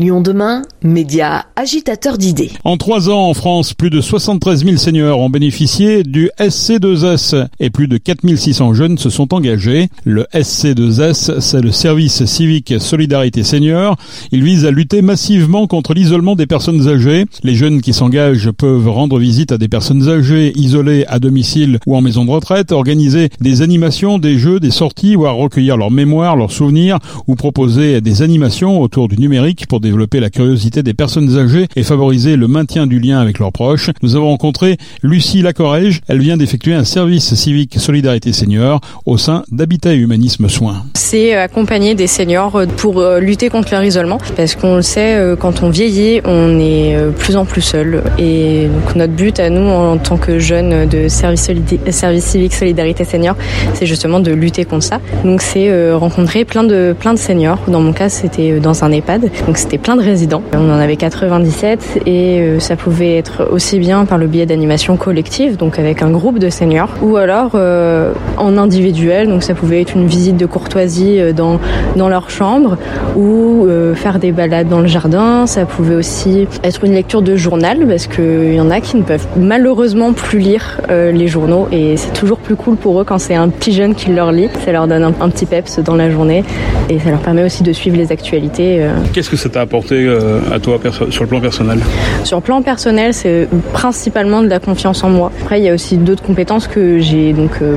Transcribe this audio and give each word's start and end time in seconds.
Lyon 0.00 0.20
demain, 0.20 0.62
média 0.82 1.46
agitateur 1.54 2.18
d'idées. 2.18 2.50
En 2.64 2.76
trois 2.76 3.08
ans 3.10 3.28
en 3.28 3.32
France, 3.32 3.74
plus 3.74 3.90
de 3.90 4.00
73 4.00 4.64
000 4.64 4.76
seniors 4.76 5.20
ont 5.20 5.30
bénéficié 5.30 6.02
du 6.02 6.30
SC2S 6.40 7.46
et 7.60 7.70
plus 7.70 7.86
de 7.86 7.96
4 7.96 8.34
600 8.34 8.74
jeunes 8.74 8.98
se 8.98 9.08
sont 9.08 9.32
engagés. 9.32 9.90
Le 10.02 10.26
SC2S, 10.34 11.38
c'est 11.38 11.60
le 11.60 11.70
service 11.70 12.24
civique 12.24 12.74
Solidarité 12.80 13.44
Senior. 13.44 13.94
Il 14.32 14.42
vise 14.42 14.64
à 14.64 14.72
lutter 14.72 15.00
massivement 15.00 15.68
contre 15.68 15.94
l'isolement 15.94 16.34
des 16.34 16.48
personnes 16.48 16.88
âgées. 16.88 17.26
Les 17.44 17.54
jeunes 17.54 17.80
qui 17.80 17.92
s'engagent 17.92 18.50
peuvent 18.50 18.88
rendre 18.88 19.20
visite 19.20 19.52
à 19.52 19.58
des 19.58 19.68
personnes 19.68 20.08
âgées 20.08 20.52
isolées 20.56 21.06
à 21.06 21.20
domicile 21.20 21.78
ou 21.86 21.94
en 21.94 22.00
maison 22.00 22.24
de 22.24 22.32
retraite, 22.32 22.72
organiser 22.72 23.28
des 23.40 23.62
animations, 23.62 24.18
des 24.18 24.38
jeux, 24.40 24.58
des 24.58 24.72
sorties 24.72 25.14
à 25.24 25.30
recueillir 25.30 25.76
leurs 25.76 25.92
mémoires, 25.92 26.34
leurs 26.34 26.50
souvenirs 26.50 26.98
ou 27.28 27.36
proposer 27.36 28.00
des 28.00 28.22
animations 28.22 28.80
autour 28.80 29.06
du 29.06 29.18
numérique 29.18 29.68
pour 29.68 29.83
développer 29.84 30.18
la 30.18 30.30
curiosité 30.30 30.82
des 30.82 30.94
personnes 30.94 31.38
âgées 31.38 31.68
et 31.76 31.84
favoriser 31.84 32.36
le 32.36 32.48
maintien 32.48 32.86
du 32.86 32.98
lien 32.98 33.20
avec 33.20 33.38
leurs 33.38 33.52
proches. 33.52 33.90
Nous 34.02 34.16
avons 34.16 34.28
rencontré 34.28 34.78
Lucie 35.02 35.42
Lacorège. 35.42 36.00
Elle 36.08 36.20
vient 36.20 36.36
d'effectuer 36.36 36.74
un 36.74 36.84
service 36.84 37.34
civique 37.34 37.76
Solidarité 37.78 38.32
Senior 38.32 38.80
au 39.06 39.18
sein 39.18 39.44
d'Habitat 39.52 39.94
et 39.94 39.96
Humanisme 39.96 40.48
Soins. 40.48 40.84
C'est 40.94 41.34
accompagner 41.34 41.94
des 41.94 42.06
seniors 42.06 42.62
pour 42.76 43.00
euh, 43.00 43.20
lutter 43.20 43.50
contre 43.50 43.68
leur 43.72 43.84
isolement 43.84 44.18
parce 44.36 44.54
qu'on 44.54 44.76
le 44.76 44.82
sait, 44.82 45.14
euh, 45.14 45.36
quand 45.36 45.62
on 45.62 45.70
vieillit, 45.70 46.20
on 46.24 46.58
est 46.58 46.96
euh, 46.96 47.10
plus 47.10 47.36
en 47.36 47.44
plus 47.44 47.60
seul. 47.60 48.02
Et 48.18 48.68
donc 48.68 48.96
notre 48.96 49.12
but 49.12 49.38
à 49.38 49.50
nous 49.50 49.68
en 49.68 49.98
tant 49.98 50.16
que 50.16 50.38
jeunes 50.38 50.88
de 50.88 51.08
service, 51.08 51.50
service 51.90 52.24
civique 52.24 52.54
Solidarité 52.54 53.04
Senior, 53.04 53.36
c'est 53.74 53.86
justement 53.86 54.20
de 54.20 54.32
lutter 54.32 54.64
contre 54.64 54.84
ça. 54.84 55.00
Donc 55.24 55.42
c'est 55.42 55.92
rencontrer 55.92 56.44
plein 56.44 56.64
de 56.64 56.94
plein 56.98 57.12
de 57.12 57.18
seniors. 57.18 57.58
Dans 57.68 57.80
mon 57.80 57.92
cas, 57.92 58.08
c'était 58.08 58.60
dans 58.60 58.84
un 58.84 58.90
EHPAD. 58.90 59.30
Donc 59.46 59.58
c'était 59.58 59.73
plein 59.78 59.96
de 59.96 60.02
résidents. 60.02 60.42
On 60.52 60.70
en 60.70 60.78
avait 60.78 60.96
97 60.96 62.00
et 62.06 62.40
euh, 62.40 62.60
ça 62.60 62.76
pouvait 62.76 63.16
être 63.16 63.48
aussi 63.50 63.78
bien 63.78 64.04
par 64.04 64.18
le 64.18 64.26
biais 64.26 64.46
d'animation 64.46 64.96
collective, 64.96 65.56
donc 65.56 65.78
avec 65.78 66.02
un 66.02 66.10
groupe 66.10 66.38
de 66.38 66.50
seniors, 66.50 66.90
ou 67.02 67.16
alors 67.16 67.52
euh, 67.54 68.12
en 68.36 68.56
individuel, 68.56 69.28
donc 69.28 69.42
ça 69.42 69.54
pouvait 69.54 69.80
être 69.80 69.94
une 69.96 70.06
visite 70.06 70.36
de 70.36 70.46
courtoisie 70.46 71.20
euh, 71.20 71.32
dans, 71.32 71.60
dans 71.96 72.08
leur 72.08 72.30
chambre 72.30 72.76
ou 73.16 73.66
faire 73.94 74.18
des 74.18 74.32
balades 74.32 74.68
dans 74.68 74.80
le 74.80 74.86
jardin. 74.86 75.46
Ça 75.46 75.64
pouvait 75.66 75.94
aussi 75.94 76.46
être 76.62 76.84
une 76.84 76.92
lecture 76.92 77.22
de 77.22 77.36
journal 77.36 77.86
parce 77.86 78.06
qu'il 78.06 78.54
y 78.54 78.60
en 78.60 78.70
a 78.70 78.80
qui 78.80 78.96
ne 78.96 79.02
peuvent 79.02 79.26
malheureusement 79.36 80.12
plus 80.12 80.38
lire 80.38 80.80
les 80.88 81.28
journaux 81.28 81.68
et 81.70 81.96
c'est 81.96 82.12
toujours 82.12 82.38
plus 82.38 82.56
cool 82.56 82.76
pour 82.76 83.00
eux 83.00 83.04
quand 83.04 83.18
c'est 83.18 83.34
un 83.34 83.48
petit 83.48 83.72
jeune 83.72 83.94
qui 83.94 84.10
leur 84.10 84.32
lit. 84.32 84.48
Ça 84.64 84.72
leur 84.72 84.88
donne 84.88 85.04
un, 85.04 85.14
un, 85.20 85.28
petit 85.28 85.46
peps 85.46 85.78
dans 85.78 85.94
la 85.94 86.10
journée 86.10 86.44
et 86.88 86.98
ça 86.98 87.10
leur 87.10 87.20
permet 87.20 87.44
aussi 87.44 87.62
de 87.62 87.72
suivre 87.72 87.96
les 87.96 88.10
actualités. 88.10 88.84
Qu'est-ce 89.12 89.30
que 89.30 89.36
ça 89.36 89.48
t'a 89.48 89.63
apporté 89.64 90.06
euh, 90.06 90.40
à 90.52 90.60
toi 90.60 90.78
sur 91.10 91.24
le 91.24 91.28
plan 91.28 91.40
personnel 91.40 91.80
Sur 92.22 92.38
le 92.38 92.42
plan 92.42 92.62
personnel, 92.62 93.12
c'est 93.12 93.48
principalement 93.72 94.42
de 94.42 94.48
la 94.48 94.60
confiance 94.60 95.02
en 95.02 95.10
moi. 95.10 95.32
Après, 95.42 95.58
il 95.58 95.64
y 95.64 95.68
a 95.68 95.74
aussi 95.74 95.96
d'autres 95.96 96.22
compétences 96.22 96.68
que 96.68 96.98
j'ai 96.98 97.32
donc 97.32 97.50
euh, 97.62 97.76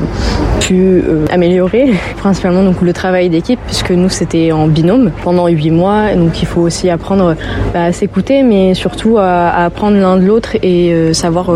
pu 0.59 0.75
euh, 0.75 1.25
améliorer, 1.31 1.93
principalement 2.17 2.63
donc 2.63 2.81
le 2.81 2.93
travail 2.93 3.29
d'équipe, 3.29 3.59
puisque 3.65 3.91
nous 3.91 4.09
c'était 4.09 4.51
en 4.51 4.67
binôme 4.67 5.11
pendant 5.23 5.47
huit 5.47 5.71
mois, 5.71 6.13
donc 6.13 6.41
il 6.41 6.45
faut 6.45 6.61
aussi 6.61 6.89
apprendre 6.89 7.35
bah, 7.73 7.85
à 7.85 7.91
s'écouter, 7.91 8.43
mais 8.43 8.73
surtout 8.73 9.17
à, 9.17 9.65
apprendre 9.65 9.97
l'un 9.97 10.17
de 10.17 10.25
l'autre 10.25 10.57
et 10.61 11.13
savoir 11.13 11.51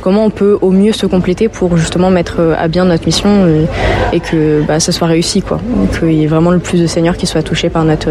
comment 0.00 0.24
on 0.24 0.30
peut 0.30 0.58
au 0.60 0.70
mieux 0.70 0.92
se 0.92 1.06
compléter 1.06 1.48
pour 1.48 1.76
justement 1.76 2.10
mettre 2.10 2.54
à 2.58 2.68
bien 2.68 2.84
notre 2.86 3.04
mission 3.04 3.28
et, 4.12 4.20
que 4.20 4.62
bah, 4.66 4.80
ça 4.80 4.92
soit 4.92 5.06
réussi, 5.06 5.42
quoi. 5.42 5.60
Qu'il 5.98 6.12
y 6.12 6.24
ait 6.24 6.26
vraiment 6.26 6.50
le 6.50 6.58
plus 6.58 6.80
de 6.80 6.86
seniors 6.86 7.16
qui 7.16 7.26
soient 7.26 7.42
touchés 7.42 7.68
par 7.68 7.84
notre 7.84 8.08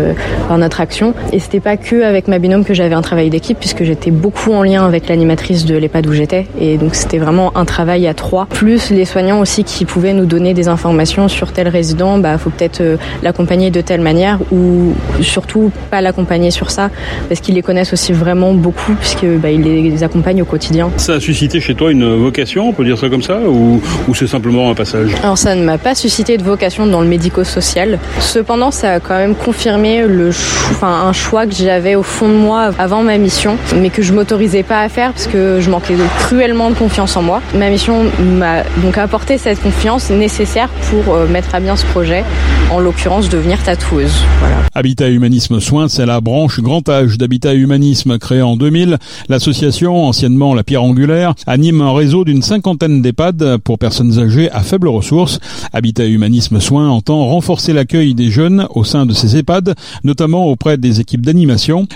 par 0.47 0.57
notre 0.57 0.81
action. 0.81 1.13
Et 1.31 1.39
c'était 1.39 1.59
pas 1.63 1.77
que 1.77 2.03
avec 2.03 2.27
ma 2.27 2.39
binôme 2.39 2.65
que 2.65 2.73
j'avais 2.73 2.93
un 2.93 3.01
travail 3.01 3.29
d'équipe, 3.29 3.57
puisque 3.57 3.83
j'étais 3.83 4.11
beaucoup 4.11 4.51
en 4.51 4.63
lien 4.63 4.85
avec 4.85 5.07
l'animatrice 5.07 5.65
de 5.65 5.77
l'EHPAD 5.77 6.07
où 6.07 6.13
j'étais. 6.13 6.45
Et 6.59 6.77
donc 6.77 6.93
c'était 6.93 7.17
vraiment 7.17 7.55
un 7.55 7.65
travail 7.65 8.05
à 8.07 8.13
trois. 8.13 8.45
Plus 8.47 8.89
les 8.89 9.05
soignants 9.05 9.39
aussi 9.39 9.63
qui 9.63 9.85
pouvaient 9.85 10.13
nous 10.13 10.25
donner 10.25 10.53
des 10.53 10.67
informations 10.67 11.27
sur 11.27 11.53
tel 11.53 11.69
résident, 11.69 12.17
bah 12.17 12.37
faut 12.37 12.49
peut-être 12.49 12.81
euh, 12.81 12.97
l'accompagner 13.23 13.71
de 13.71 13.79
telle 13.81 14.01
manière 14.01 14.39
ou 14.51 14.93
surtout 15.21 15.71
pas 15.89 16.01
l'accompagner 16.01 16.51
sur 16.51 16.69
ça, 16.69 16.89
parce 17.29 17.39
qu'ils 17.39 17.55
les 17.55 17.61
connaissent 17.61 17.93
aussi 17.93 18.11
vraiment 18.11 18.53
beaucoup, 18.53 18.93
puisque 18.95 19.25
bah, 19.25 19.49
ils 19.49 19.61
les 19.61 20.03
accompagnent 20.03 20.41
au 20.41 20.45
quotidien. 20.45 20.89
Ça 20.97 21.13
a 21.13 21.19
suscité 21.19 21.61
chez 21.61 21.75
toi 21.75 21.91
une 21.91 22.15
vocation, 22.17 22.69
on 22.69 22.73
peut 22.73 22.83
dire 22.83 22.97
ça 22.97 23.07
comme 23.07 23.23
ça, 23.23 23.39
ou, 23.39 23.81
ou 24.07 24.15
c'est 24.15 24.27
simplement 24.27 24.69
un 24.69 24.75
passage? 24.75 25.11
Alors 25.23 25.37
ça 25.37 25.55
ne 25.55 25.63
m'a 25.63 25.77
pas 25.77 25.95
suscité 25.95 26.37
de 26.37 26.43
vocation 26.43 26.85
dans 26.85 27.01
le 27.01 27.07
médico-social. 27.07 27.99
Cependant, 28.19 28.71
ça 28.71 28.93
a 28.93 28.99
quand 28.99 29.15
même 29.15 29.35
confirmé 29.35 30.05
le, 30.05 30.29
enfin 30.29 31.03
un 31.07 31.13
choix 31.13 31.45
que 31.45 31.52
j'avais 31.53 31.95
au 31.95 32.03
fond 32.03 32.27
de 32.27 32.33
moi 32.33 32.71
avant 32.77 33.03
ma 33.03 33.17
mission, 33.17 33.57
mais 33.75 33.89
que 33.89 34.01
je 34.01 34.13
m'autorisais 34.13 34.63
pas 34.63 34.81
à 34.81 34.89
faire 34.89 35.13
parce 35.13 35.27
que 35.27 35.59
je 35.61 35.69
manquais 35.69 35.95
cruellement 36.19 36.69
de 36.69 36.75
confiance 36.75 37.15
en 37.15 37.21
moi. 37.21 37.41
Ma 37.55 37.69
mission 37.69 38.05
m'a 38.19 38.63
donc 38.81 38.97
apporté 38.97 39.37
cette 39.37 39.61
confiance 39.61 40.09
nécessaire 40.09 40.69
pour 40.89 41.15
euh, 41.15 41.27
mettre 41.27 41.53
à 41.53 41.59
bien 41.59 41.75
ce 41.75 41.85
projet, 41.85 42.23
en 42.71 42.79
l'occurrence 42.79 43.29
devenir 43.29 43.61
tatoueuse. 43.61 44.23
Habitat 44.73 45.09
Humanisme 45.09 45.59
Soins, 45.59 45.87
c'est 45.87 46.05
la 46.05 46.19
branche 46.19 46.59
grand 46.59 46.87
âge 46.89 47.17
d'Habitat 47.17 47.53
Humanisme 47.53 48.17
créée 48.17 48.41
en 48.41 48.55
2000. 48.55 48.97
L'association, 49.29 50.05
anciennement 50.05 50.55
la 50.55 50.63
Pierre 50.63 50.83
Angulaire, 50.83 51.35
anime 51.45 51.81
un 51.81 51.93
réseau 51.93 52.23
d'une 52.25 52.41
cinquantaine 52.41 53.01
d'EHPAD 53.01 53.57
pour 53.57 53.77
personnes 53.77 54.17
âgées 54.19 54.49
à 54.51 54.61
faibles 54.61 54.87
ressources. 54.87 55.39
Habitat 55.73 56.05
Humanisme 56.05 56.59
Soins 56.59 56.89
entend 56.89 57.27
renforcer 57.27 57.73
l'accueil 57.73 58.15
des 58.15 58.31
jeunes 58.31 58.67
au 58.73 58.83
sein 58.83 59.05
de 59.05 59.13
ces 59.13 59.37
EHPAD, 59.37 59.75
notamment 60.03 60.47
auprès 60.47 60.77
des 60.77 60.99
équipes 60.99 61.21
d'animation. 61.21 61.42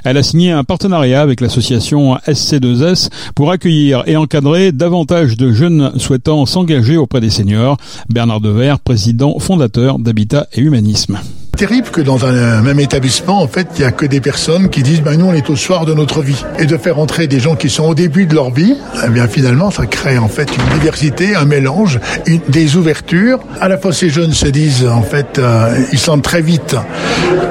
Elle 0.03 0.17
a 0.17 0.23
signé 0.23 0.51
un 0.51 0.63
partenariat 0.63 1.21
avec 1.21 1.41
l'association 1.41 2.15
SC2S 2.27 3.09
pour 3.35 3.51
accueillir 3.51 4.03
et 4.05 4.17
encadrer 4.17 4.71
davantage 4.71 5.37
de 5.37 5.51
jeunes 5.51 5.91
souhaitant 5.97 6.45
s'engager 6.45 6.97
auprès 6.97 7.21
des 7.21 7.29
seniors. 7.29 7.77
Bernard 8.09 8.41
Dever, 8.41 8.75
président 8.83 9.39
fondateur 9.39 9.99
d'Habitat 9.99 10.47
et 10.53 10.61
Humanisme 10.61 11.19
terrible 11.57 11.89
que 11.89 12.01
dans 12.01 12.25
un 12.25 12.61
même 12.61 12.79
établissement, 12.79 13.41
en 13.41 13.47
fait, 13.47 13.67
il 13.75 13.81
y 13.81 13.83
a 13.83 13.91
que 13.91 14.05
des 14.05 14.21
personnes 14.21 14.69
qui 14.69 14.83
disent, 14.83 15.01
ben 15.01 15.17
nous, 15.17 15.25
on 15.25 15.33
est 15.33 15.49
au 15.49 15.55
soir 15.55 15.85
de 15.85 15.93
notre 15.93 16.21
vie. 16.21 16.45
Et 16.59 16.65
de 16.65 16.77
faire 16.77 16.99
entrer 16.99 17.27
des 17.27 17.39
gens 17.39 17.55
qui 17.55 17.69
sont 17.69 17.85
au 17.85 17.95
début 17.95 18.27
de 18.27 18.35
leur 18.35 18.51
vie, 18.51 18.75
eh 19.03 19.09
bien, 19.09 19.27
finalement, 19.27 19.71
ça 19.71 19.87
crée, 19.87 20.19
en 20.19 20.27
fait, 20.27 20.49
une 20.55 20.79
diversité, 20.79 21.35
un 21.35 21.45
mélange, 21.45 21.99
des 22.47 22.75
ouvertures. 22.75 23.39
À 23.59 23.67
la 23.67 23.77
fois, 23.77 23.91
ces 23.91 24.09
jeunes 24.09 24.33
se 24.33 24.47
disent, 24.47 24.85
en 24.85 25.01
fait, 25.01 25.39
euh, 25.39 25.75
ils 25.91 25.99
sentent 25.99 26.23
très 26.23 26.41
vite 26.41 26.75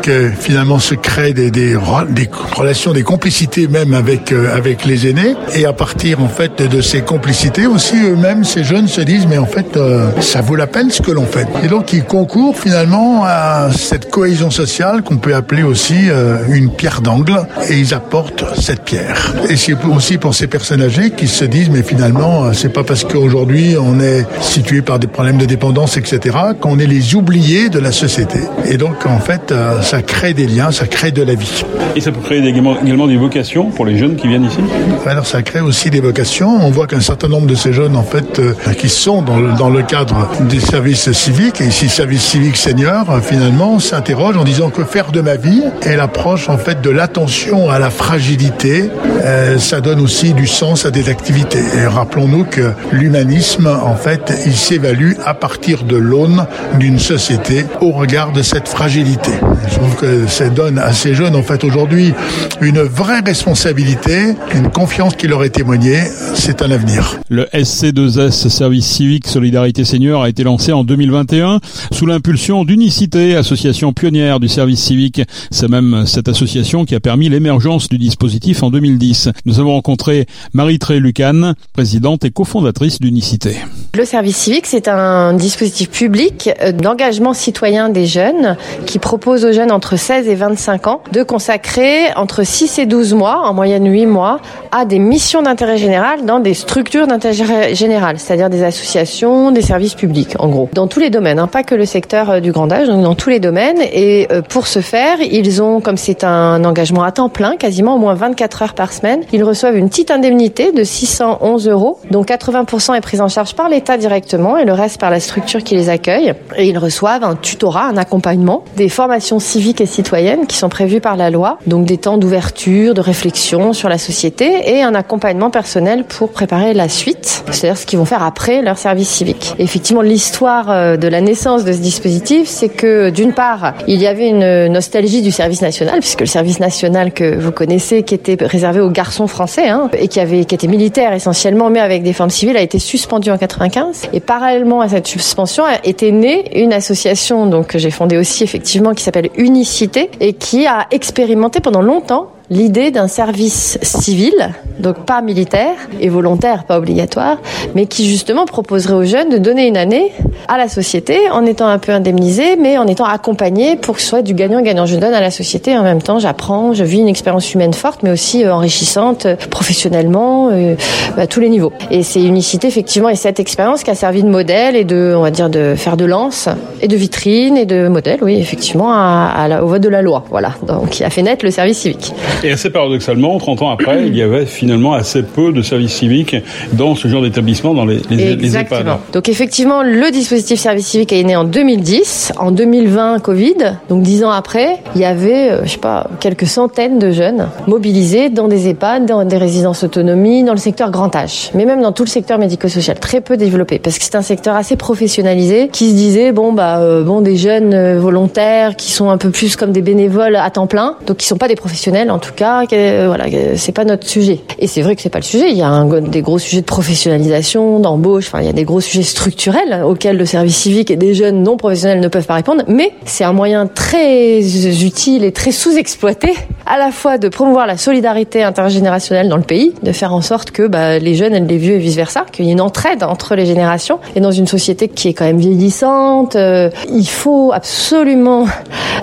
que, 0.03 0.31
finalement, 0.39 0.79
se 0.79 0.95
créent 0.95 1.35
des 1.35 1.77
relations, 1.77 2.93
des 2.93 3.03
complicités 3.03 3.67
même 3.67 3.93
avec, 3.93 4.33
euh, 4.33 4.57
avec 4.57 4.85
les 4.85 5.09
aînés. 5.09 5.35
Et 5.55 5.67
à 5.67 5.73
partir, 5.73 6.23
en 6.23 6.29
fait, 6.29 6.63
de 6.63 6.81
ces 6.81 7.01
complicités 7.01 7.67
aussi, 7.67 7.97
eux-mêmes, 7.97 8.45
ces 8.45 8.63
jeunes 8.63 8.87
se 8.89 9.01
disent, 9.01 9.27
mais 9.27 9.39
en 9.39 9.47
fait, 9.47 9.77
euh, 9.77 10.11
ça 10.21 10.43
vaut 10.43 10.55
la 10.57 10.67
peine 10.67 10.91
ce 10.91 11.03
que 11.03 11.11
l'on 11.11 11.27
fait. 11.27 11.49
Et 11.65 11.69
donc, 11.69 11.93
ils 11.93 12.05
concourent, 12.05 12.57
finalement, 12.57 13.25
à 13.25 13.71
cette 13.73 13.96
cette 13.97 14.11
cohésion 14.11 14.51
sociale 14.51 15.01
qu'on 15.03 15.17
peut 15.17 15.35
appeler 15.35 15.63
aussi 15.63 16.11
euh, 16.11 16.37
une 16.51 16.71
pierre 16.71 17.01
d'angle 17.01 17.47
et 17.71 17.79
ils 17.79 17.95
apportent 17.95 18.45
cette 18.61 18.83
pierre. 18.83 19.33
Et 19.49 19.57
c'est 19.57 19.73
aussi 19.87 20.19
pour 20.19 20.35
ces 20.35 20.49
personnes 20.49 20.83
âgées 20.83 21.13
qui 21.13 21.27
se 21.27 21.47
disent 21.47 21.71
mais 21.71 21.83
finalement 21.83 22.45
euh, 22.45 22.53
c'est 22.53 22.69
pas 22.69 22.85
parce 22.85 23.05
qu'aujourd'hui 23.05 23.75
on 23.81 23.99
est 23.99 24.27
situé 24.43 24.83
par 24.83 24.99
des 24.99 25.07
problèmes 25.07 25.39
de 25.39 25.47
dépendance 25.47 25.97
etc 25.97 26.37
qu'on 26.61 26.79
est 26.79 26.87
les 26.87 27.15
oubliés 27.15 27.71
de 27.71 27.79
la 27.79 27.91
société. 27.91 28.41
Et 28.67 28.77
donc 28.77 29.07
en 29.07 29.19
fait 29.19 29.51
euh, 29.51 29.81
ça 29.81 30.03
crée 30.03 30.35
des 30.35 30.47
liens, 30.47 30.73
ça 30.73 30.87
crée 30.87 31.11
de 31.11 31.23
la 31.23 31.35
vie. 31.35 31.65
Et 31.95 32.03
ça 32.03 32.13
peut 32.13 32.21
créer 32.21 32.47
également, 32.47 33.07
des 33.07 33.17
vocations 33.17 33.71
pour 33.71 33.87
les 33.87 33.97
jeunes 33.97 34.17
qui 34.17 34.29
viennent 34.29 34.45
ici? 34.45 34.59
Alors 35.07 35.25
ça 35.25 35.41
crée 35.41 35.63
aussi 35.63 35.89
des 35.89 36.01
vocations. 36.01 36.55
On 36.61 36.71
voit 36.71 36.87
qu'un 36.87 37.01
certain 37.01 37.29
nombre 37.29 37.47
de 37.47 37.55
ces 37.55 37.73
jeunes 37.73 37.97
en 37.97 38.03
fait 38.03 38.43
qui 38.77 38.91
sont 38.91 39.23
dans 39.23 39.39
le, 39.39 39.53
dans 39.53 39.71
le 39.71 39.83
cadre 39.83 40.29
des 40.41 40.61
services 40.61 41.11
civiques 41.13 41.63
et 41.63 41.69
ici 41.69 41.89
service 41.89 42.25
civique 42.25 42.59
senior 42.59 43.07
finalement 43.23 43.79
s'interroge 43.87 44.37
en 44.37 44.43
disant 44.43 44.71
que 44.71 44.83
faire 44.83 45.13
de 45.13 45.21
ma 45.21 45.37
vie 45.37 45.63
est 45.83 45.95
l'approche 45.95 46.49
en 46.49 46.59
fait 46.59 46.83
de 46.83 46.91
l'attention 46.91 47.71
à 47.71 47.79
la 47.79 47.91
fragilité. 47.91 48.91
Euh, 49.25 49.59
ça 49.59 49.81
donne 49.81 50.01
aussi 50.01 50.35
du 50.35 50.49
sens 50.49 50.87
à 50.87 50.91
des 50.91 51.09
activités. 51.09 51.63
Rappelons-nous 51.87 52.45
que 52.45 52.73
l'humanisme, 52.91 53.69
en 53.69 53.95
fait, 53.95 54.33
il 54.45 54.57
s'évalue 54.57 55.13
à 55.25 55.35
partir 55.35 55.85
de 55.85 55.97
l'aune 55.97 56.47
d'une 56.81 56.99
société 56.99 57.65
au 57.81 57.93
regard 57.93 58.33
de 58.33 58.43
cette 58.43 58.69
fragilité. 58.69 59.31
Je 59.69 59.75
trouve 59.77 59.95
que 59.95 60.27
ça 60.27 60.49
donne 60.49 60.79
à 60.79 60.93
ces 60.93 61.15
jeunes, 61.15 61.37
en 61.37 61.43
fait, 61.43 61.63
aujourd'hui, 61.63 62.13
une 62.61 62.81
vraie 62.81 63.21
responsabilité, 63.21 64.35
une 64.55 64.71
confiance 64.71 65.15
qui 65.15 65.29
leur 65.29 65.45
est 65.45 65.51
témoignée. 65.51 66.03
C'est 66.35 66.61
un 66.63 66.71
avenir. 66.73 67.19
Le 67.29 67.45
SC2S, 67.55 68.49
Service 68.49 68.87
civique 68.87 69.29
Solidarité 69.29 69.85
Senior, 69.85 70.25
a 70.25 70.29
été 70.29 70.43
lancé 70.43 70.73
en 70.73 70.83
2021 70.83 71.61
sous 71.93 72.07
l'impulsion 72.07 72.65
d'Unicité, 72.65 73.37
association 73.37 73.76
association 73.77 73.93
pionnière 73.93 74.41
du 74.41 74.49
service 74.49 74.81
civique. 74.81 75.21
C'est 75.51 75.69
même 75.69 76.05
cette 76.07 76.29
association 76.29 76.87
qui 76.87 76.95
a 76.95 77.01
permis 77.01 77.29
l'émergence 77.29 77.91
du 77.91 77.99
dispositif 77.99 78.63
en 78.63 78.71
2010. 78.71 79.29
Nous 79.45 79.61
avons 79.61 79.73
rencontré 79.73 80.25
Marie-Tré 80.55 80.99
Lucan, 80.99 81.53
présidente 81.75 82.25
et 82.25 82.31
cofondatrice 82.31 83.01
d'Unicité. 83.01 83.57
Le 83.95 84.07
service 84.07 84.37
civique, 84.37 84.67
c'est 84.67 84.89
un 84.89 85.35
dispositif 85.35 85.91
public 85.91 86.51
d'engagement 86.81 87.35
citoyen 87.35 87.91
des 87.91 88.07
jeunes 88.07 88.57
qui 88.87 88.99
propose 88.99 89.45
aux 89.45 89.53
jeunes 89.53 89.73
entre 89.73 89.97
16 89.97 90.29
et 90.29 90.35
25 90.35 90.87
ans 90.87 91.03
de 91.13 91.23
consacrer 91.23 92.15
entre 92.17 92.45
6 92.45 92.79
et 92.79 92.87
12 92.87 93.13
mois, 93.13 93.47
en 93.47 93.53
moyenne 93.53 93.91
8 93.91 94.07
mois, 94.07 94.41
à 94.73 94.87
des 94.87 94.99
missions 94.99 95.43
d'intérêt 95.43 95.77
général 95.77 96.25
dans 96.25 96.41
des 96.41 96.55
structures 96.55 97.07
d'intérêt 97.07 97.75
général, 97.75 98.19
c'est-à-dire 98.19 98.49
des 98.49 98.63
associations, 98.63 99.51
des 99.51 99.63
services 99.63 99.95
publics, 99.95 100.35
en 100.39 100.49
gros, 100.49 100.69
dans 100.73 100.87
tous 100.87 101.01
les 101.01 101.11
domaines, 101.11 101.39
hein, 101.39 101.47
pas 101.47 101.63
que 101.63 101.75
le 101.75 101.85
secteur 101.85 102.31
euh, 102.31 102.41
du 102.41 102.53
grand 102.53 102.71
âge, 102.73 102.89
donc 102.89 103.03
dans 103.03 103.15
tous 103.15 103.31
les 103.31 103.41
domaines. 103.41 103.66
Et 103.93 104.29
euh, 104.31 104.43
pour 104.43 104.67
ce 104.67 104.81
faire, 104.81 105.19
ils 105.21 105.63
ont, 105.63 105.81
comme 105.81 105.97
c'est 105.97 106.25
un 106.25 106.65
engagement 106.65 107.03
à 107.03 107.13
temps 107.13 107.29
plein, 107.29 107.57
quasiment 107.57 107.97
au 107.97 107.99
moins 107.99 108.15
24 108.15 108.63
heures 108.63 108.75
par 108.75 108.93
semaine, 108.93 109.23
ils 109.33 109.43
reçoivent 109.43 109.77
une 109.77 109.89
petite 109.89 110.11
indemnité 110.11 110.73
de 110.73 110.85
611 110.85 111.69
euros, 111.69 111.99
dont 112.11 112.23
80% 112.23 112.95
est 112.95 113.01
prise 113.01 113.21
en 113.21 113.29
charge 113.29 113.55
par 113.55 113.69
l'État 113.69 113.97
directement 113.97 114.57
et 114.57 114.65
le 114.65 114.73
reste 114.73 115.01
par 115.01 115.11
la 115.11 115.21
structure 115.21 115.63
qui 115.63 115.75
les 115.75 115.89
accueille. 115.89 116.35
Et 116.57 116.69
ils 116.69 116.79
reçoivent 116.79 117.25
un 117.25 117.35
tutorat, 117.35 117.87
un 117.87 117.97
accompagnement, 117.97 118.65
des 118.77 118.89
formations 118.89 119.39
civiques 119.39 119.81
et 119.81 119.87
citoyennes 119.87 120.47
qui 120.47 120.57
sont 120.57 120.69
prévues 120.69 121.01
par 121.01 121.17
la 121.17 121.31
loi, 121.31 121.59
donc 121.67 121.87
des 121.87 121.99
temps 121.99 122.19
d'ouverture, 122.19 122.95
de 122.95 123.01
réflexion 123.01 123.73
sur 123.73 123.89
la 123.89 123.99
société 123.99 124.77
et 124.77 124.83
un 124.83 124.95
accompagnement 124.95 125.51
personnel 125.51 126.05
pour 126.05 126.31
préparer 126.31 126.75
la 126.75 126.89
suite, 126.89 127.45
c'est-à-dire 127.51 127.79
ce 127.79 127.87
qu'ils 127.87 127.99
vont 127.99 128.05
faire 128.05 128.23
après 128.23 128.63
leur 128.63 128.79
service 128.79 129.09
civique. 129.09 129.55
effectivement, 129.59 130.03
l'histoire 130.03 130.71
euh, 130.71 130.97
de 130.97 131.09
la 131.09 131.21
naissance 131.21 131.65
de 131.65 131.73
ce 131.73 131.79
dispositif, 131.79 132.49
c'est 132.49 132.69
que 132.69 133.11
d'une 133.11 133.33
part, 133.33 133.46
il 133.87 134.01
y 134.01 134.07
avait 134.07 134.29
une 134.29 134.69
nostalgie 134.69 135.23
du 135.23 135.31
service 135.31 135.63
national, 135.63 136.01
puisque 136.01 136.21
le 136.21 136.27
service 136.27 136.61
national 136.61 137.13
que 137.13 137.39
vous 137.39 137.53
connaissez, 137.53 138.03
qui 138.03 138.15
était 138.15 138.37
réservé 138.41 138.81
aux 138.81 138.91
garçons 138.91 139.27
français 139.27 139.69
hein, 139.69 139.91
et 139.99 140.09
qui 140.09 140.21
avait 140.21 140.45
qui 140.45 140.55
était 140.55 140.67
militaire 140.67 141.13
essentiellement, 141.13 141.71
mais 141.71 141.81
avec 141.81 142.03
des 142.03 142.13
formes 142.13 142.31
civiles, 142.31 142.57
a 142.57 142.63
été 142.63 142.79
suspendu 142.79 143.31
en 143.31 143.39
95. 143.39 144.09
Et 144.13 144.21
parallèlement 144.21 144.81
à 144.81 144.89
cette 144.89 145.07
suspension, 145.07 145.65
été 145.85 146.13
née 146.13 146.63
une 146.63 146.73
association 146.73 147.47
donc 147.47 147.69
que 147.69 147.79
j'ai 147.79 147.91
fondée 147.91 148.17
aussi 148.17 148.45
effectivement 148.45 148.95
qui 148.95 149.03
s'appelle 149.03 149.31
Unicité 149.37 150.11
et 150.21 150.33
qui 150.33 150.67
a 150.67 150.87
expérimenté 150.91 151.61
pendant 151.61 151.83
longtemps 151.83 152.31
l'idée 152.51 152.91
d'un 152.91 153.09
service 153.09 153.79
civil, 153.83 154.55
donc 154.79 155.05
pas 155.05 155.23
militaire 155.23 155.75
et 156.01 156.09
volontaire, 156.09 156.65
pas 156.65 156.79
obligatoire, 156.79 157.39
mais 157.75 157.87
qui 157.87 158.09
justement 158.09 158.47
proposerait 158.47 158.95
aux 158.95 159.05
jeunes 159.05 159.31
de 159.31 159.39
donner 159.39 159.67
une 159.67 159.77
année 159.77 160.13
à 160.49 160.59
la 160.59 160.69
société 160.69 161.31
en 161.31 161.45
étant 161.45 161.67
un 161.67 161.79
peu 161.79 161.93
indemnisé, 161.93 162.57
mais 162.57 162.79
en 162.79 162.87
étant 162.87 163.05
accompagné 163.05 163.77
pour 163.77 163.97
que 163.97 164.03
ce 164.03 164.09
soit 164.09 164.23
du 164.23 164.35
gagnant-gagnant. 164.35 164.87
Je 164.87 164.97
donne 164.97 165.15
à 165.15 165.21
la 165.21 165.31
société 165.31 165.77
en 165.77 165.83
même 165.83 166.03
temps 166.03 166.19
j'apprends, 166.19 166.73
je 166.73 166.85
vis 166.85 166.99
une 166.99 167.09
expérience 167.09 167.53
humaine 167.53 167.75
forte, 167.75 168.03
mais 168.03 168.11
aussi 168.11 168.45
euh, 168.45 168.55
enrichissante 168.55 169.27
euh, 169.27 169.37
professionnellement, 169.51 170.51
euh, 170.53 170.75
à 171.17 171.27
tous 171.27 171.41
les 171.41 171.49
niveaux. 171.49 171.73
Et 171.91 172.03
c'est 172.03 172.23
Unicité 172.23 172.67
effectivement 172.67 173.09
et 173.09 173.15
cette 173.15 173.41
expérience 173.41 173.83
qui 173.83 173.91
a 173.91 173.95
servi 173.95 174.23
de 174.23 174.29
modèle 174.29 174.77
et 174.77 174.85
de, 174.85 175.15
on 175.17 175.23
va 175.23 175.31
dire, 175.31 175.49
de 175.49 175.75
faire 175.77 175.97
de 175.97 176.05
lance 176.05 176.49
et 176.83 176.89
de 176.89 176.97
vitrine 176.97 177.57
et 177.57 177.67
de 177.67 177.89
modèle, 177.89 178.19
oui, 178.23 178.39
effectivement, 178.39 178.93
à, 178.93 179.63
au 179.63 179.67
vote 179.69 179.83
de 179.83 179.89
la 179.89 180.03
loi. 180.03 180.25
Voilà, 180.31 180.53
donc 180.67 180.91
qui 180.91 181.05
a 181.05 181.11
fait 181.11 181.23
naître 181.23 181.45
le 181.45 181.51
service 181.51 181.79
civique. 181.79 182.13
Et 182.45 182.53
assez 182.53 182.71
paradoxalement, 182.71 183.39
30 183.39 183.63
ans 183.63 183.71
après, 183.71 184.07
il 184.07 184.17
y 184.17 184.23
avait 184.23 184.47
finalement 184.47 184.93
assez 184.93 185.23
peu 185.23 185.53
de 185.53 185.63
services 185.63 185.95
civiques 185.95 186.37
dans 186.73 186.95
ce 186.95 187.09
genre 187.09 187.23
d'établissement, 187.23 187.75
dans 187.75 187.85
les, 187.85 188.01
les, 188.11 188.33
Exactement. 188.33 188.81
EHPAD. 188.81 188.99
Donc 189.13 189.29
effectivement, 189.29 189.83
le 189.83 190.11
dispositif 190.11 190.61
service 190.61 190.87
civique 190.87 191.13
est 191.13 191.23
né 191.23 191.35
en 191.35 191.45
2010. 191.45 192.33
En 192.39 192.51
2020, 192.51 193.21
Covid, 193.21 193.55
donc 193.89 194.03
10 194.03 194.25
ans 194.25 194.31
après, 194.31 194.79
il 194.95 195.01
y 195.01 195.05
avait, 195.05 195.51
euh, 195.51 195.65
je 195.65 195.71
sais 195.71 195.79
pas, 195.79 196.09
quelques 196.21 196.47
centaines 196.47 196.99
de 196.99 197.11
jeunes 197.11 197.49
mobilisés 197.67 198.29
dans 198.29 198.49
des 198.49 198.69
EHPAD, 198.69 199.07
dans 199.07 199.25
des 199.25 199.39
résidences 199.39 199.85
autonomie, 199.85 200.45
dans 200.45 200.53
le 200.53 200.59
secteur 200.59 200.91
grand 200.91 201.15
âge, 201.17 201.51
mais 201.55 201.65
même 201.65 201.83
dans 201.83 201.93
tout 201.93 202.05
le 202.05 202.09
secteur 202.09 202.39
médico-social, 202.39 202.99
très 202.99 203.21
peu 203.21 203.37
développé, 203.37 203.79
parce 203.79 203.99
que 203.99 204.05
c'est 204.05 204.15
un 204.15 204.23
secteur 204.23 204.55
assez 204.55 204.77
professionnalisé, 204.77 205.69
qui 205.73 205.91
se 205.91 205.95
disait, 205.95 206.33
bon, 206.33 206.53
bah, 206.53 206.79
euh, 206.81 207.03
bon, 207.03 207.21
des 207.21 207.37
jeunes 207.37 207.75
euh, 207.75 207.99
volontaires 207.99 208.77
qui 208.77 208.93
sont 208.93 209.11
un 209.11 209.19
peu 209.19 209.31
plus 209.31 209.57
comme 209.57 209.73
des 209.73 209.83
bénévoles 209.83 210.37
à 210.37 210.51
temps 210.51 210.67
plein, 210.67 210.97
donc 211.07 211.19
qui 211.19 211.27
sont 211.27 211.39
pas 211.39 211.49
des 211.49 211.57
professionnels 211.57 212.11
en 212.11 212.19
tout 212.19 212.26
cas, 212.33 212.65
voilà, 213.07 213.25
c'est 213.57 213.73
pas 213.73 213.85
notre 213.85 214.07
sujet. 214.07 214.41
Et 214.59 214.67
c'est 214.67 214.83
vrai 214.83 214.97
que 214.97 215.03
c'est 215.03 215.11
pas 215.11 215.19
le 215.19 215.25
sujet. 215.25 215.51
Il 215.51 215.57
y 215.57 215.63
a 215.63 215.85
des 216.01 216.23
gros 216.23 216.39
sujets 216.39 216.61
de 216.61 216.67
professionnalisation, 216.67 217.81
d'embauche. 217.81 218.27
Enfin, 218.29 218.41
il 218.41 218.47
y 218.47 218.51
a 218.51 218.53
des 218.53 218.65
gros 218.65 218.81
sujets 218.81 219.03
structurels 219.03 219.83
auxquels 219.85 220.17
le 220.17 220.27
service 220.27 220.57
civique 220.57 220.91
et 220.91 220.97
des 220.97 221.15
jeunes 221.15 221.43
non 221.43 221.57
professionnels 221.57 222.01
ne 222.01 222.09
peuvent 222.09 222.27
pas 222.27 222.35
répondre. 222.35 222.65
Mais 222.69 222.93
c'est 223.05 223.25
un 223.25 223.33
moyen 223.33 223.67
très 223.67 224.41
utile 224.85 225.25
et 225.25 225.33
très 225.33 225.53
sous-exploité, 225.53 226.35
à 226.67 226.79
la 226.79 226.91
fois 226.91 227.19
de 227.19 227.29
promouvoir 227.29 227.67
la 227.67 227.77
solidarité 227.77 228.43
intergénérationnelle 228.43 229.29
dans 229.29 229.37
le 229.37 229.43
pays, 229.43 229.73
de 229.83 229.93
faire 229.93 230.13
en 230.13 230.23
sorte 230.23 230.51
que 230.51 230.67
bah, 230.67 230.99
les 230.99 231.15
jeunes 231.15 231.35
aident 231.35 231.51
les 231.51 231.59
vieux 231.59 231.75
et 231.75 231.79
vice 231.79 231.97
versa, 231.97 232.25
qu'il 232.33 232.45
y 232.45 232.49
ait 232.49 232.53
une 232.53 232.61
entraide 232.61 233.03
entre 233.03 233.35
les 233.35 233.47
générations. 233.47 233.99
Et 234.15 234.21
dans 234.21 234.33
une 234.33 234.47
société 234.47 234.89
qui 234.89 235.09
est 235.09 235.15
quand 235.15 235.25
même 235.25 235.39
vieillissante, 235.39 236.37
euh, 236.37 236.71
il 236.91 237.09
faut 237.09 237.53
absolument 237.53 238.47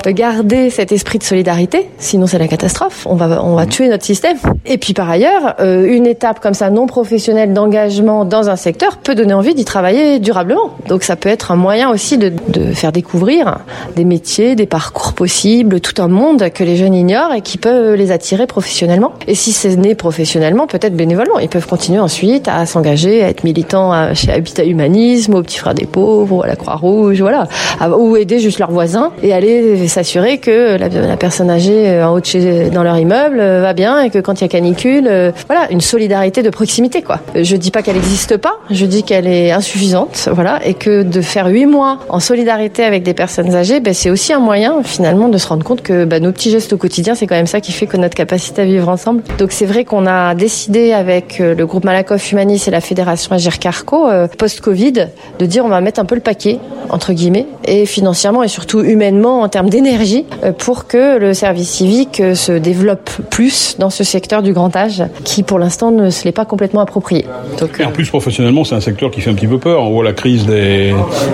garder 0.06 0.70
cet 0.70 0.92
esprit 0.92 1.20
de 1.20 1.24
solidarité, 1.24 1.90
sinon 1.98 2.28
c'est 2.28 2.40
la 2.40 2.48
catastrophe. 2.48 3.08
On 3.14 3.16
va 3.16 3.44
on 3.44 3.54
va 3.56 3.68
tuer 3.68 3.90
notre 3.90 4.06
système. 4.06 4.38
Et 4.66 4.80
puis 4.80 4.94
par 4.96 5.08
ailleurs, 5.08 5.54
euh, 5.60 5.86
une 5.86 6.08
étape 6.08 6.40
comme 6.40 6.56
ça 6.56 6.72
non 6.72 6.88
professionnelle 6.88 7.54
d'engagement 7.54 8.26
dans 8.26 8.50
un 8.50 8.56
secteur 8.56 8.98
peut 8.98 9.14
donner 9.14 9.36
envie 9.36 9.54
d'y 9.54 9.66
travailler 9.66 10.18
durablement. 10.18 10.72
Donc 10.88 11.04
ça 11.04 11.16
peut 11.16 11.30
être 11.30 11.52
un 11.52 11.56
moyen 11.56 11.92
aussi 11.92 12.18
de, 12.18 12.32
de 12.48 12.74
faire 12.74 12.92
découvrir 12.92 13.60
des 13.96 14.04
métiers, 14.04 14.56
des 14.56 14.66
parcours 14.66 15.14
possibles, 15.14 15.80
tout 15.80 16.02
un 16.02 16.08
monde 16.08 16.50
que 16.50 16.64
les 16.64 16.76
jeunes 16.76 16.96
ignorent 16.96 17.36
et 17.36 17.42
qui 17.42 17.60
peut 17.60 17.94
les 17.94 18.12
attirer 18.12 18.48
professionnellement. 18.48 19.12
Et 19.28 19.36
si 19.36 19.52
c'est 19.52 19.76
né 19.76 19.94
professionnellement, 19.94 20.66
peut-être 20.66 20.96
bénévolement, 20.96 21.38
ils 21.38 21.50
peuvent 21.50 21.68
continuer 21.68 22.00
ensuite 22.00 22.48
à 22.48 22.66
s'engager, 22.66 23.24
à 23.24 23.30
être 23.30 23.44
militants 23.44 24.16
chez 24.16 24.32
Habitat 24.32 24.66
Humanisme, 24.66 25.36
aux 25.36 25.44
Petits 25.44 25.60
Frères 25.60 25.76
des 25.76 25.86
Pauvres, 25.86 26.38
ou 26.38 26.42
à 26.42 26.48
la 26.48 26.56
Croix-Rouge, 26.56 27.22
voilà, 27.22 27.48
ou 27.96 28.18
aider 28.18 28.40
juste 28.40 28.58
leurs 28.58 28.72
voisins 28.72 29.12
et 29.22 29.34
aller 29.34 29.88
s'assurer 29.88 30.40
que 30.40 30.78
la, 30.78 30.90
la 30.90 31.18
personne 31.18 31.50
âgée 31.50 31.90
euh, 31.90 32.08
en 32.08 32.14
haut 32.14 32.20
de 32.20 32.26
chez, 32.26 32.70
dans 32.70 32.84
leur 32.84 32.96
immeuble 33.04 33.40
euh, 33.40 33.62
va 33.62 33.74
bien 33.74 34.02
et 34.02 34.10
que 34.10 34.20
quand 34.20 34.40
il 34.40 34.44
y 34.44 34.46
a 34.46 34.48
canicule, 34.48 35.08
euh, 35.08 35.32
voilà, 35.48 35.72
une 35.72 35.82
solidarité 35.82 36.42
de 36.42 36.50
proximité 36.50 37.02
quoi. 37.02 37.20
Je 37.36 37.56
dis 37.56 37.72
pas 37.72 37.82
qu'elle 37.82 37.96
n'existe 37.96 38.38
pas, 38.38 38.54
je 38.70 38.86
dis 38.86 39.04
qu'elle 39.04 39.28
est 39.28 39.52
insuffisante, 39.52 40.30
voilà, 40.32 40.66
et 40.66 40.74
que 40.74 41.04
de 41.04 41.22
faire 41.22 41.48
huit 41.48 41.66
mois 41.66 42.00
en 42.10 42.20
solidarité 42.20 42.84
avec 42.84 43.04
des 43.04 43.14
personnes 43.14 43.54
âgées, 43.56 43.80
ben, 43.80 43.94
c'est 43.94 44.10
aussi 44.10 44.34
un 44.34 44.40
moyen 44.40 44.82
finalement 44.84 45.30
de 45.30 45.38
se 45.38 45.48
rendre 45.48 45.64
compte 45.64 45.82
que 45.82 46.06
ben, 46.06 46.24
nos 46.24 46.32
petits 46.32 46.50
gestes 46.50 46.74
au 46.74 46.78
quotidien, 46.78 47.16
c'est 47.16 47.28
quand 47.28 47.36
même 47.36 47.48
ça 47.48 47.62
qui 47.62 47.72
fait 47.72 47.88
que 47.88 47.98
notre 47.98 48.16
capacité 48.16 48.62
à 48.62 48.66
vivre 48.66 48.90
ensemble. 48.90 49.24
Donc 49.38 49.52
c'est 49.52 49.66
vrai 49.66 49.84
qu'on 49.84 50.08
a 50.08 50.34
décidé 50.36 50.94
avec 50.94 51.40
euh, 51.40 51.54
le 51.54 51.66
groupe 51.66 51.84
Malakoff 51.84 52.32
Humanis 52.32 52.64
et 52.68 52.72
la 52.72 52.82
fédération 52.82 53.34
Agir 53.36 53.60
Carco 53.60 54.08
post-Covid 54.38 55.08
de 55.40 55.46
dire 55.46 55.66
on 55.66 55.70
va 55.70 55.82
mettre 55.82 56.00
un 56.00 56.06
peu 56.06 56.16
le 56.16 56.22
paquet 56.22 56.60
entre 56.90 57.14
guillemets 57.14 57.48
et 57.66 57.86
financièrement 57.86 58.44
et 58.44 58.48
surtout 58.48 58.82
humainement 58.82 59.42
en 59.42 59.50
termes 59.50 59.70
d'énergie 59.70 60.26
pour 60.60 60.88
que 60.88 61.18
le 61.18 61.34
service 61.34 61.70
civique 61.70 62.22
se 62.36 62.52
développe 62.52 62.93
plus 62.96 63.76
dans 63.80 63.90
ce 63.90 64.04
secteur 64.04 64.42
du 64.42 64.54
grand 64.54 64.76
âge 64.76 65.04
qui 65.24 65.44
pour 65.44 65.60
l'instant 65.60 65.92
ne 65.92 66.10
se 66.10 66.26
l'est 66.26 66.32
pas 66.32 66.46
complètement 66.46 66.82
approprié. 66.82 67.26
Donc, 67.60 67.80
et 67.80 67.86
en 67.86 67.92
plus 67.92 68.08
professionnellement 68.10 68.64
c'est 68.64 68.76
un 68.76 68.82
secteur 68.82 69.12
qui 69.12 69.22
fait 69.22 69.30
un 69.30 69.36
petit 69.36 69.48
peu 69.48 69.58
peur. 69.58 69.84
On 69.84 69.92
voit 69.92 70.04
la 70.04 70.14
crise 70.14 70.46
des, 70.46 70.94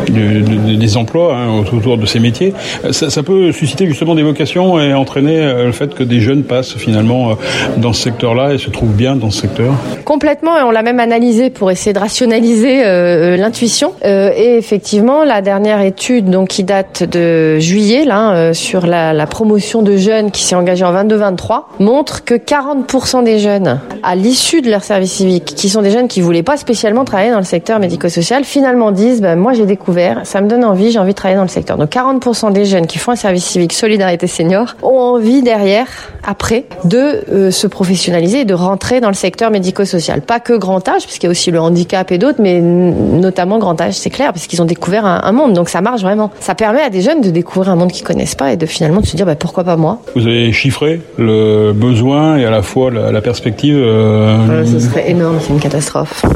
des, 0.09 0.97
emplois 0.97 1.35
hein, 1.35 1.63
autour 1.71 1.97
de 1.97 2.05
ces 2.05 2.19
métiers. 2.19 2.53
Ça, 2.91 3.09
ça, 3.09 3.23
peut 3.23 3.51
susciter 3.51 3.85
justement 3.85 4.15
des 4.15 4.23
vocations 4.23 4.79
et 4.79 4.93
entraîner 4.93 5.39
euh, 5.39 5.65
le 5.65 5.71
fait 5.71 5.93
que 5.93 6.03
des 6.03 6.19
jeunes 6.19 6.43
passent 6.43 6.75
finalement 6.75 7.31
euh, 7.31 7.33
dans 7.77 7.93
ce 7.93 8.01
secteur-là 8.01 8.53
et 8.53 8.57
se 8.57 8.69
trouvent 8.69 8.93
bien 8.93 9.15
dans 9.15 9.29
ce 9.29 9.41
secteur. 9.41 9.73
Complètement 10.05 10.57
et 10.57 10.63
on 10.63 10.71
l'a 10.71 10.81
même 10.81 10.99
analysé 10.99 11.49
pour 11.49 11.71
essayer 11.71 11.93
de 11.93 11.99
rationaliser 11.99 12.85
euh, 12.85 13.37
l'intuition. 13.37 13.93
Euh, 14.05 14.31
et 14.35 14.57
effectivement 14.57 15.23
la 15.23 15.41
dernière 15.41 15.81
étude 15.81 16.29
donc 16.29 16.49
qui 16.49 16.63
date 16.63 17.03
de 17.03 17.59
juillet 17.59 18.05
là 18.05 18.53
sur 18.53 18.85
la, 18.85 19.13
la 19.13 19.27
promotion 19.27 19.81
de 19.81 19.97
jeunes 19.97 20.31
qui 20.31 20.43
s'est 20.43 20.55
engagée 20.55 20.85
en 20.85 20.93
22-23 20.93 21.38
montre 21.79 22.23
que 22.23 22.35
40% 22.35 23.23
des 23.23 23.39
jeunes, 23.39 23.79
à 24.03 24.15
l'issue 24.15 24.61
de 24.61 24.69
leur 24.69 24.83
service 24.83 25.13
civique, 25.13 25.45
qui 25.45 25.69
sont 25.69 25.81
des 25.81 25.91
jeunes 25.91 26.07
qui 26.07 26.21
voulaient 26.21 26.43
pas 26.43 26.57
spécialement 26.57 27.05
travailler 27.05 27.31
dans 27.31 27.37
le 27.37 27.43
secteur 27.43 27.79
médico-social, 27.79 28.43
finalement 28.43 28.91
disent, 28.91 29.21
ben, 29.21 29.35
moi 29.35 29.53
j'ai 29.53 29.65
découvert, 29.65 30.21
ça 30.25 30.41
me 30.41 30.47
donne 30.47 30.63
envie, 30.63 30.91
j'ai 30.91 30.99
envie 30.99 31.11
de 31.11 31.15
travailler 31.15 31.37
dans 31.37 31.43
le 31.43 31.49
secteur. 31.49 31.77
Donc 31.77 31.91
40% 31.91 32.51
des 32.51 32.65
jeunes 32.65 32.87
qui 32.87 32.97
font 32.97 33.11
un 33.11 33.15
service 33.15 33.45
civique 33.45 33.73
Solidarité 33.73 34.27
Senior 34.27 34.75
ont 34.83 34.99
envie 34.99 35.41
derrière, 35.41 35.87
après, 36.25 36.65
de 36.83 37.23
euh, 37.31 37.51
se 37.51 37.67
professionnaliser 37.67 38.41
et 38.41 38.45
de 38.45 38.53
rentrer 38.53 39.01
dans 39.01 39.09
le 39.09 39.13
secteur 39.13 39.51
médico-social. 39.51 40.21
Pas 40.21 40.39
que 40.39 40.53
grand 40.53 40.87
âge, 40.87 41.03
puisqu'il 41.03 41.27
y 41.27 41.29
a 41.29 41.31
aussi 41.31 41.51
le 41.51 41.59
handicap 41.59 42.11
et 42.11 42.17
d'autres, 42.17 42.41
mais 42.41 42.61
notamment 42.61 43.57
grand 43.59 43.79
âge, 43.81 43.93
c'est 43.93 44.09
clair, 44.09 44.33
parce 44.33 44.47
qu'ils 44.47 44.61
ont 44.61 44.65
découvert 44.65 45.05
un, 45.05 45.31
monde. 45.31 45.53
Donc 45.53 45.69
ça 45.69 45.81
marche 45.81 46.01
vraiment. 46.01 46.31
Ça 46.39 46.55
permet 46.55 46.81
à 46.81 46.89
des 46.89 47.01
jeunes 47.01 47.21
de 47.21 47.29
découvrir 47.29 47.71
un 47.71 47.75
monde 47.75 47.91
qu'ils 47.91 48.05
connaissent 48.05 48.35
pas 48.35 48.51
et 48.51 48.57
de 48.57 48.65
finalement 48.65 49.01
de 49.01 49.05
se 49.05 49.15
dire, 49.15 49.25
ben, 49.25 49.35
pourquoi 49.35 49.63
pas 49.63 49.77
moi? 49.77 50.01
Vous 50.15 50.27
avez 50.27 50.51
chiffré 50.51 51.01
le 51.17 51.28
besoin 51.73 52.37
et 52.37 52.45
à 52.45 52.51
la 52.51 52.61
fois 52.61 52.91
la, 52.91 53.21
perspective 53.21 53.77
euh, 53.77 54.37
Euh, 54.49 54.65
ce 54.65 54.79
serait 54.79 55.09
énorme, 55.09 55.37
c'est 55.41 55.53
une 55.53 55.59
catastrophe. 55.59 56.23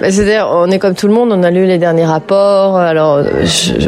Bah, 0.00 0.10
c'est-à-dire, 0.10 0.48
on 0.52 0.70
est 0.70 0.78
comme 0.78 0.94
tout 0.94 1.06
le 1.06 1.14
monde, 1.14 1.32
on 1.32 1.42
a 1.42 1.50
lu 1.50 1.64
les 1.64 1.78
derniers 1.78 2.04
rapports. 2.04 2.76
Alors, 2.76 3.22